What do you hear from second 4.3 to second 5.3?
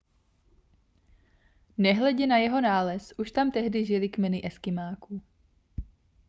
eskymáků